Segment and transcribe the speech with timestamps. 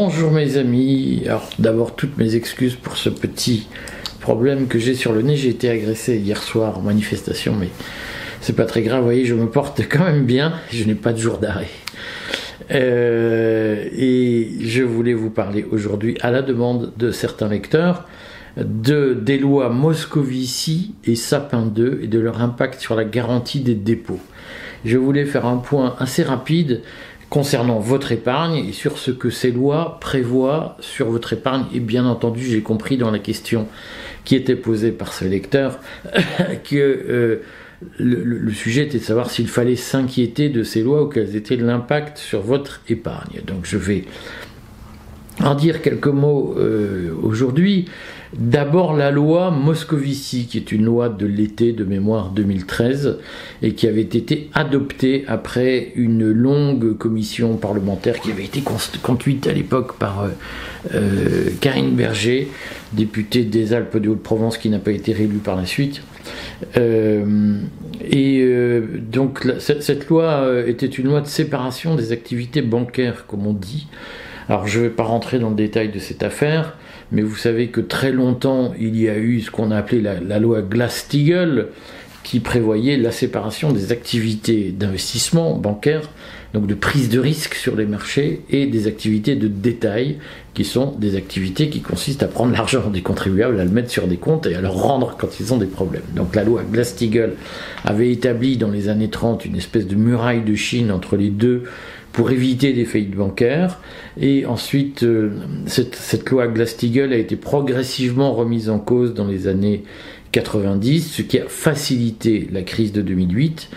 [0.00, 3.66] Bonjour mes amis, alors d'abord toutes mes excuses pour ce petit
[4.20, 7.70] problème que j'ai sur le nez, j'ai été agressé hier soir en manifestation mais
[8.40, 11.12] c'est pas très grave, vous voyez je me porte quand même bien, je n'ai pas
[11.12, 11.66] de jour d'arrêt.
[12.70, 18.06] Euh, et je voulais vous parler aujourd'hui à la demande de certains lecteurs
[18.56, 23.74] de, des lois Moscovici et Sapin 2 et de leur impact sur la garantie des
[23.74, 24.20] dépôts.
[24.84, 26.82] Je voulais faire un point assez rapide
[27.30, 31.64] concernant votre épargne et sur ce que ces lois prévoient sur votre épargne.
[31.74, 33.66] Et bien entendu, j'ai compris dans la question
[34.24, 35.78] qui était posée par ce lecteur
[36.64, 37.42] que euh,
[37.98, 42.18] le, sujet était de savoir s'il fallait s'inquiéter de ces lois ou quels étaient l'impact
[42.18, 43.40] sur votre épargne.
[43.46, 44.04] Donc je vais
[45.44, 47.86] en dire quelques mots euh, aujourd'hui.
[48.36, 53.16] D'abord la loi Moscovici, qui est une loi de l'été de mémoire 2013
[53.62, 58.62] et qui avait été adoptée après une longue commission parlementaire qui avait été
[59.02, 60.28] conduite à l'époque par euh,
[60.94, 62.48] euh, Karine Berger,
[62.92, 66.02] députée des Alpes de Haute-Provence qui n'a pas été réélue par la suite.
[66.76, 68.44] et
[69.10, 73.86] donc cette loi était une loi de séparation des activités bancaires, comme on dit.
[74.48, 76.76] Alors je ne vais pas rentrer dans le détail de cette affaire,
[77.12, 80.38] mais vous savez que très longtemps il y a eu ce qu'on a appelé la,
[80.38, 81.66] loi Glass-Steagall,
[82.22, 86.10] qui prévoyait la séparation des activités d'investissement bancaire,
[86.54, 90.16] donc de prise de risque sur les marchés, et des activités de détail,
[90.54, 94.06] qui sont des activités qui consistent à prendre l'argent des contribuables, à le mettre sur
[94.06, 96.02] des comptes et à le rendre quand ils ont des problèmes.
[96.16, 97.34] Donc la loi Glass-Steagall
[97.84, 101.64] avait établi dans les années 30 une espèce de muraille de Chine entre les deux
[102.18, 103.78] pour éviter des faillites bancaires.
[104.20, 105.30] Et ensuite, euh,
[105.66, 109.84] cette, loi Glass-Steagall a été progressivement remise en cause dans les années
[110.32, 113.70] 90, ce qui a facilité la crise de 2008.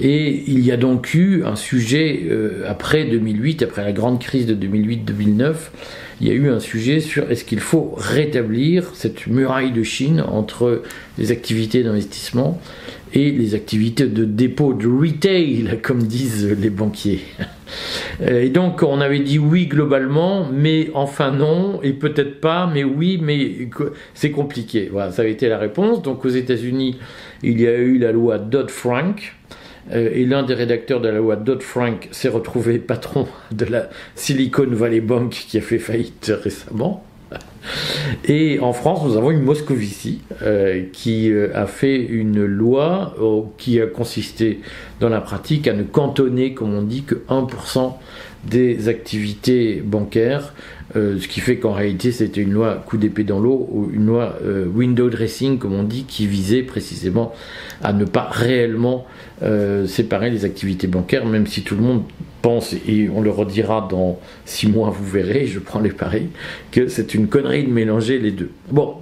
[0.00, 4.46] Et il y a donc eu un sujet euh, après 2008, après la grande crise
[4.46, 5.54] de 2008-2009,
[6.20, 10.20] il y a eu un sujet sur est-ce qu'il faut rétablir cette muraille de Chine
[10.20, 10.82] entre
[11.16, 12.60] les activités d'investissement
[13.14, 17.20] et les activités de dépôt, de retail, comme disent les banquiers.
[18.22, 22.82] Euh, et donc on avait dit oui globalement, mais enfin non, et peut-être pas, mais
[22.82, 23.68] oui, mais
[24.14, 24.88] c'est compliqué.
[24.90, 26.00] Voilà, ça avait été la réponse.
[26.00, 26.96] Donc aux États-Unis,
[27.42, 29.34] il y a eu la loi Dodd-Frank,
[29.92, 35.00] et l'un des rédacteurs de la loi Dodd-Frank s'est retrouvé patron de la Silicon Valley
[35.00, 37.07] Bank qui a fait faillite récemment.
[38.24, 43.14] Et en France, nous avons une Moscovici euh, qui euh, a fait une loi
[43.58, 44.60] qui a consisté
[45.00, 47.94] dans la pratique à ne cantonner, comme on dit, que 1%
[48.44, 50.54] des activités bancaires,
[50.94, 54.38] ce qui fait qu'en réalité c'était une loi coup d'épée dans l'eau, ou une loi
[54.72, 57.34] window dressing, comme on dit, qui visait précisément
[57.82, 59.06] à ne pas réellement
[59.42, 62.02] euh, séparer les activités bancaires, même si tout le monde
[62.86, 66.28] et on le redira dans six mois, vous verrez, je prends les paris,
[66.70, 68.50] que c'est une connerie de mélanger les deux.
[68.70, 68.96] Bon,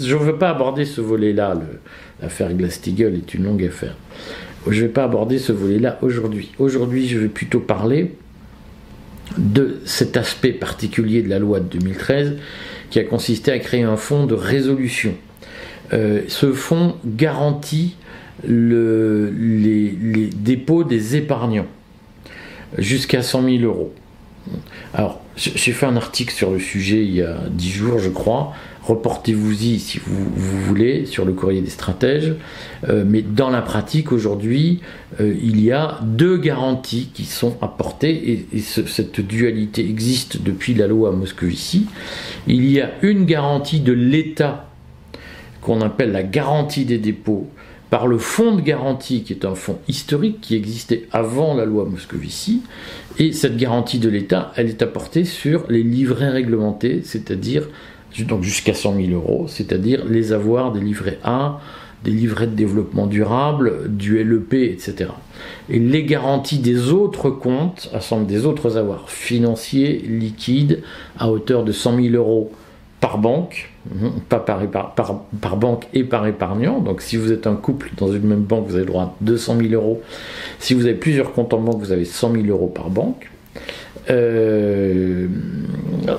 [0.00, 1.58] je ne veux pas aborder ce volet-là,
[2.20, 3.96] l'affaire Glass-Steagall est une longue affaire.
[4.66, 6.52] Je ne vais pas aborder ce volet-là aujourd'hui.
[6.58, 8.12] Aujourd'hui, je vais plutôt parler
[9.38, 12.36] de cet aspect particulier de la loi de 2013
[12.90, 15.14] qui a consisté à créer un fonds de résolution.
[15.92, 17.96] Euh, ce fonds garantit
[18.46, 21.66] le, les, dépôts des épargnants
[22.78, 23.92] jusqu'à 100 000 euros.
[24.94, 28.52] Alors, j'ai fait un article sur le sujet il y a 10 jours, je crois.
[28.82, 32.34] Reportez-vous-y si vous, voulez sur le courrier des stratèges.
[32.88, 34.80] Euh, mais dans la pratique, aujourd'hui,
[35.20, 40.88] euh, il y a deux garanties qui sont apportées et, cette dualité existe depuis la
[40.88, 41.86] loi Moscovici.
[42.48, 44.68] Il y a une garantie de l'État
[45.60, 47.48] qu'on appelle la garantie des dépôts
[47.92, 51.84] par le fonds de garantie, qui est un fonds historique qui existait avant la loi
[51.84, 52.62] Moscovici.
[53.18, 57.68] Et cette garantie de l'État, elle est apportée sur les livrets réglementés, c'est-à-dire
[58.40, 61.60] jusqu'à 100 000 euros, c'est-à-dire les avoirs des livrets A,
[62.02, 65.10] des livrets de développement durable, du LEP, etc.
[65.68, 67.90] Et les garanties des autres comptes,
[68.26, 70.82] des autres avoirs financiers, liquides,
[71.18, 72.52] à hauteur de 100 000 euros
[73.02, 74.12] par banque, Mhm.
[74.28, 74.60] pas par,
[75.40, 76.78] par, banque et par épargnant.
[76.78, 79.56] Donc si vous êtes un couple dans une même banque, vous avez droit à 200
[79.60, 80.00] 000 euros.
[80.60, 83.28] Si vous avez plusieurs comptes en banque, vous avez 100 000 euros par banque.
[84.08, 85.26] Euh,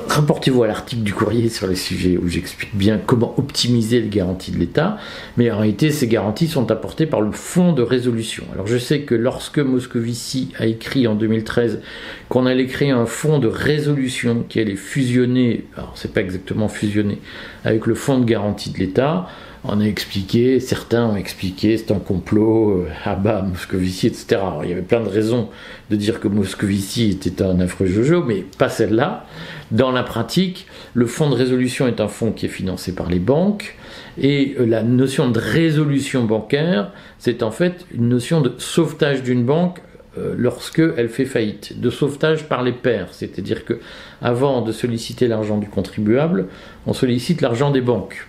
[0.08, 4.52] rapportez-vous à l'article du courrier sur les sujets où j'explique bien comment optimiser les garanties
[4.52, 4.98] de l'État,
[5.38, 8.44] mais en réalité ces garanties sont apportées par le fonds de résolution.
[8.54, 11.82] Alors je sais que lorsque Moscovici a écrit en 2013
[12.30, 17.20] qu'on allait créer un fonds de résolution qui allait fusionner, alors c'est pas exactement fusionner,
[17.64, 19.28] avec le fonds de garantie de l'État,
[19.66, 24.42] on a expliqué, certains ont expliqué, c'est un complot, ah bah, Moscovici, etc.
[24.64, 25.50] il y avait plein de raisons
[25.90, 29.26] de dire que Moscovici était un affreux jojo, mais pas celle-là.
[29.72, 33.20] Dans la pratique, le fonds de résolution est un fonds qui est financé par les
[33.20, 33.76] banques,
[34.18, 39.44] et euh, la notion de résolution bancaire, c'est en fait une notion de sauvetage d'une
[39.44, 39.80] banque
[40.18, 43.80] euh, lorsque elle fait faillite, de sauvetage par les pairs, c'est-à-dire que
[44.22, 46.48] avant de solliciter l'argent du contribuable,
[46.86, 48.28] on sollicite l'argent des banques.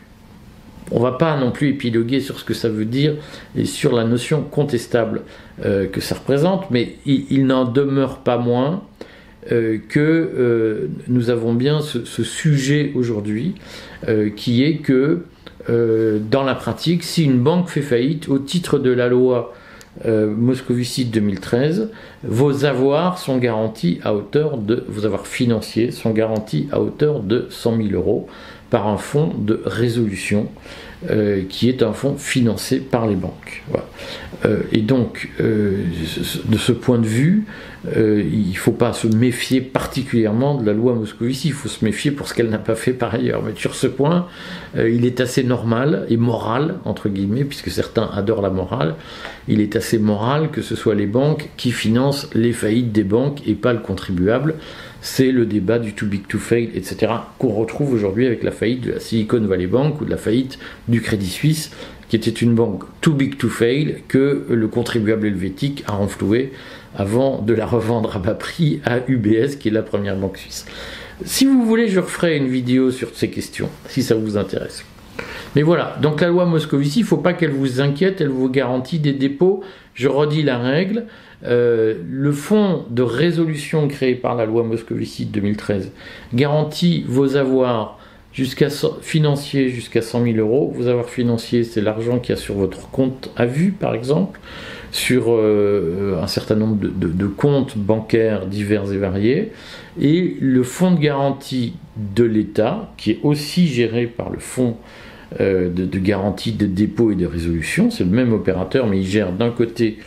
[0.94, 3.16] On va pas non plus épiloguer sur ce que ça veut dire
[3.56, 5.22] et sur la notion contestable
[5.64, 8.84] euh, que ça représente, mais il, n'en demeure pas moins
[9.50, 13.56] euh, que euh, nous avons bien ce, sujet aujourd'hui,
[14.36, 15.24] qui est que
[15.68, 19.54] dans la pratique, si une banque fait faillite au titre de la loi
[20.04, 21.90] Moscovici 2013,
[22.22, 27.46] vos avoirs sont garantis à hauteur de, vos avoirs financiers sont garantis à hauteur de
[27.48, 28.28] 100 000 euros
[28.82, 30.48] un fonds de résolution
[31.10, 33.62] euh, qui est un fonds financé par les banques.
[34.46, 35.84] Euh, et donc, euh,
[36.46, 37.44] de ce point de vue,
[37.94, 42.10] il ne faut pas se méfier particulièrement de la loi Moscovici, il faut se méfier
[42.10, 43.42] pour ce qu'elle n'a pas fait par ailleurs.
[43.44, 44.26] Mais sur ce point,
[44.74, 48.94] il est assez normal et moral, entre guillemets, puisque certains adorent la morale,
[49.48, 53.46] il est assez moral que ce soit les banques qui financent les faillites des banques
[53.46, 54.54] et pas le contribuable
[55.04, 58.80] c'est le débat du too big to fail, etc., qu'on retrouve aujourd'hui avec la faillite
[58.80, 60.58] de la Silicon Valley Bank ou de la faillite
[60.88, 61.70] du Crédit Suisse,
[62.08, 66.52] qui était une banque too big to fail que le contribuable helvétique a renfloué
[66.96, 70.64] avant de la revendre à bas prix à UBS, qui est la première banque suisse.
[71.22, 74.86] Si vous voulez, je referai une vidéo sur ces questions, si ça vous intéresse.
[75.56, 78.48] Mais voilà, donc la loi Moscovici, il ne faut pas qu'elle vous inquiète, elle vous
[78.48, 79.62] garantit des dépôts.
[79.94, 81.06] Je redis la règle,
[81.44, 85.92] euh, le fonds de résolution créé par la loi Moscovici de 2013
[86.32, 87.98] garantit vos avoirs
[88.34, 88.68] jusqu'à
[89.00, 90.72] financiers jusqu'à 100 000 euros.
[90.76, 94.40] Vos avoirs financiers, c'est l'argent qui y a sur votre compte à vue, par exemple,
[94.90, 99.52] sur euh, un certain nombre de, comptes bancaires divers et variés.
[100.00, 104.76] Et le fonds de garantie de l'État, qui est aussi géré par le fonds
[105.40, 109.06] euh, de, de, garantie de dépôt et de résolution, c'est le même opérateur, mais il
[109.06, 109.98] gère d'un côté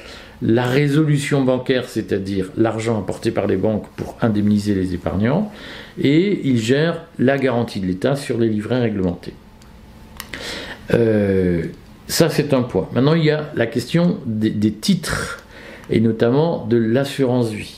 [0.42, 5.52] la résolution bancaire, c'est-à-dire l'argent apporté par les banques pour indemniser les épargnants,
[6.00, 9.34] et il gère la garantie de l'État sur les livrets réglementés.
[10.94, 11.64] Euh,
[12.08, 12.88] ça, c'est un point.
[12.94, 15.44] Maintenant, il y a la question des titres,
[15.90, 17.78] et notamment de l'assurance vie.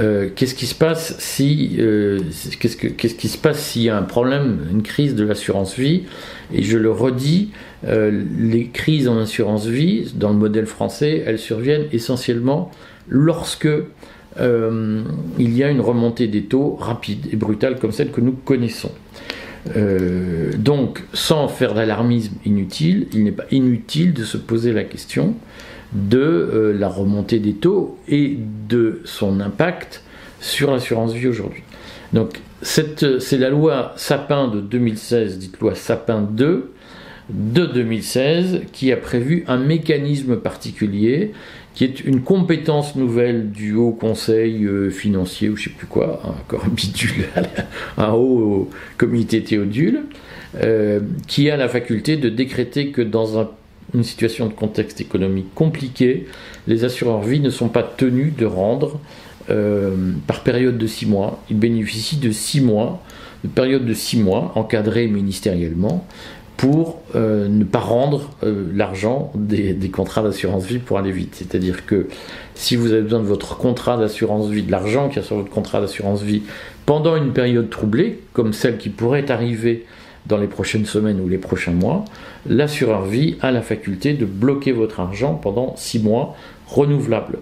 [0.00, 2.20] Euh, qu'est-ce qui se passe si euh,
[2.58, 6.04] qu'est-ce, qu'est-ce qui se passe s'il y a un problème, une crise de l'assurance vie?
[6.52, 7.50] Et je le redis,
[7.86, 12.70] euh, les crises en assurance vie dans le modèle français, elles surviennent essentiellement
[13.08, 13.68] lorsque
[14.38, 18.90] il y a une remontée des taux rapide et brutale comme celle que nous connaissons.
[19.66, 25.36] Donc, sans faire d'alarmisme inutile, il n'est pas inutile de se poser la question
[25.92, 28.38] de euh, la remontée des taux et
[28.68, 30.02] de son impact
[30.40, 31.62] sur l'assurance vie aujourd'hui.
[32.12, 36.72] Donc c'est la loi Sapin de 2016, dite loi Sapin 2
[37.30, 41.32] de 2016, qui a prévu un mécanisme particulier
[41.74, 46.20] qui est une compétence nouvelle du Haut Conseil euh, financier ou je sais plus quoi,
[46.24, 47.26] encore un bidule,
[47.96, 50.04] un Haut Comité Théodule,
[50.62, 53.48] euh, qui a la faculté de décréter que dans un
[53.94, 56.26] une situation de contexte économique compliqué,
[56.66, 59.00] les assureurs vie ne sont pas tenus de rendre
[59.50, 61.42] euh, par période de six mois.
[61.50, 63.02] Ils bénéficient de six mois,
[63.44, 66.06] de période de six mois, encadrée ministériellement,
[66.56, 71.34] pour euh, ne pas rendre euh, l'argent des, contrats d'assurance vie pour aller vite.
[71.34, 72.06] C'est-à-dire que
[72.54, 75.50] si vous avez besoin de votre contrat d'assurance vie, de l'argent qui est sur votre
[75.50, 76.42] contrat d'assurance vie,
[76.86, 79.86] pendant une période troublée, comme celle qui pourrait arriver
[80.26, 82.04] dans les prochaines semaines ou les prochains mois,
[82.46, 86.36] l'assureur vie a la faculté de bloquer votre argent pendant six mois
[86.68, 87.38] renouvelables,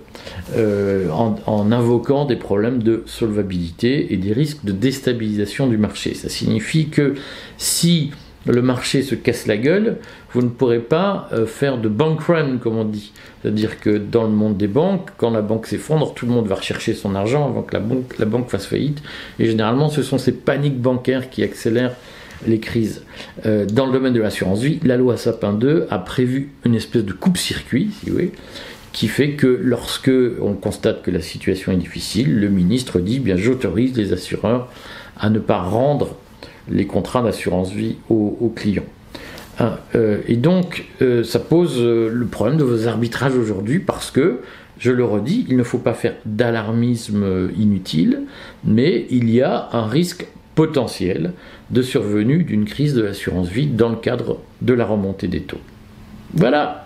[0.56, 6.14] euh, en, invoquant des problèmes de solvabilité et des risques de déstabilisation du marché.
[6.14, 7.14] Ça signifie que
[7.56, 8.10] si
[8.46, 9.98] le marché se casse la gueule,
[10.32, 13.12] vous ne pourrez pas euh, faire de bank run, comme on dit.
[13.42, 16.54] C'est-à-dire que dans le monde des banques, quand la banque s'effondre, tout le monde va
[16.54, 19.02] rechercher son argent avant que la banque, fasse faillite.
[19.38, 21.96] Et généralement, ce sont ces paniques bancaires qui accélèrent
[22.46, 23.02] les crises.
[23.44, 27.04] Euh, dans le domaine de l'assurance vie, la loi Sapin 2 a prévu une espèce
[27.04, 28.32] de coupe-circuit, si vous voulez,
[28.92, 33.36] qui fait que lorsque on constate que la situation est difficile, le ministre dit bien
[33.36, 34.68] j'autorise les assureurs
[35.18, 36.16] à ne pas rendre
[36.68, 38.84] les contrats d'assurance vie aux, clients.
[39.58, 44.10] Hein, euh, et donc, euh, ça pose euh, le problème de vos arbitrages aujourd'hui parce
[44.10, 44.40] que,
[44.78, 48.22] je le redis, il ne faut pas faire d'alarmisme inutile,
[48.64, 51.34] mais il y a un risque potentiel
[51.70, 55.60] de survenue d'une crise de l'assurance vie dans le cadre de la remontée des taux.
[56.32, 56.84] Voilà